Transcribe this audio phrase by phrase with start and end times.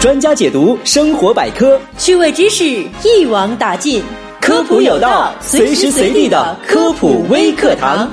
[0.00, 2.64] 专家解读生活百科，趣味知识
[3.04, 4.02] 一网打尽，
[4.40, 8.10] 科普有道，随时随地的科普微课堂。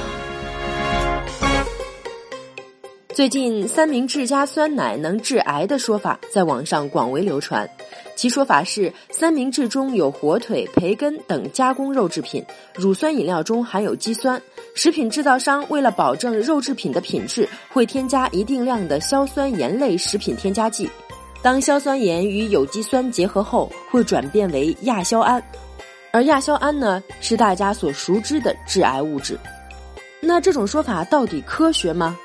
[3.14, 7.66] 最近，三明治加酸奶能致癌的说法在网上广为流传。
[8.18, 12.44] 其说法是，三明治中有火腿、培根等加工肉制品，
[12.76, 14.42] 乳酸饮料中含有肌酸，
[14.76, 20.90] 食品制造商为了保证肉制品的品质，会添加一定量的硝酸盐类食品添加剂。
[21.48, 25.42] 当硝酸盐与有机酸结合后，会转变为亚硝胺，
[26.12, 29.40] 而亚硝胺呢，是大家所熟知的致癌物质。
[30.20, 32.20] 那这种说法到底科学吗？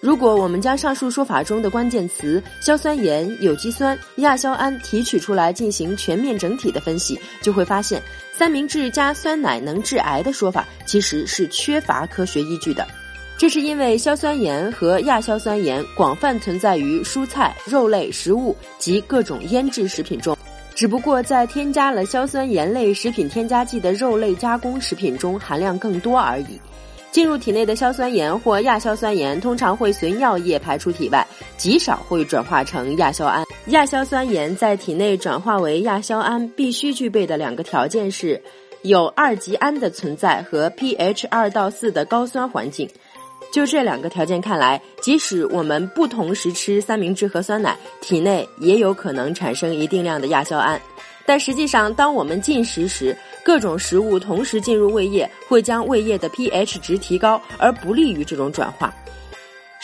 [0.00, 8.00] 如果我们将上述说法中的关键词硝酸盐、有机酸、亚硝胺提取出来进行全面整体的分析，就会发现
[8.38, 12.86] 三明治加酸奶能致癌的说法其实是缺乏科学依据的。
[13.42, 20.38] 这是因为硝酸盐和亚硝酸盐广泛存在于蔬菜、肉类食物及各种腌制食品中，
[20.76, 26.60] 只不过在添加了硝酸盐类食品添加剂的肉类加工食品中含量更多而已。
[27.10, 31.26] 进入体内的硝酸盐或亚硝酸盐通常会随尿液排出体外，
[31.56, 33.44] 极少会转化成亚硝胺。
[33.70, 38.40] 亚硝酸盐在体内转化为亚硝胺必须具备的两个条件是，
[38.82, 42.88] 有二级胺的存在和 pH 二到四的高酸环境。
[43.52, 50.80] 就这两个条件看来，即使我们不同时吃三明治和酸奶，体内也有可能产生一定量的亚硝胺。
[51.26, 58.92] 但实际上，当我们进食时，各种食物同时进入胃液，会将胃液的 pH 值提高，而不利于这种转化。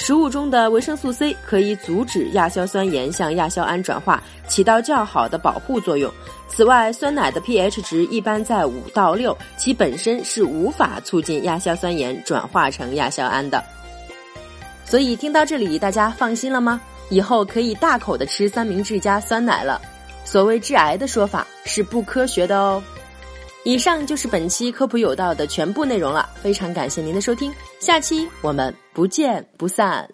[0.09, 6.11] 食物中的维生素 C 可以阻止亚硝酸盐向亚硝胺转化，起到较好的保护作用。
[6.48, 13.62] 此外，酸奶的 pH 值一般在五到六，其本身是无法促进亚硝酸盐转化成亚硝胺的。
[14.86, 16.81] 所以，听到这里，大家放心了吗？
[17.11, 19.79] 以后可以大口的吃三明治加酸奶了。
[20.25, 22.83] 所谓致癌的说法是不科学的哦。
[23.64, 30.08] 以上就是本期科普有道的全部内容了，非常感谢您的收听，下期我们不见不散。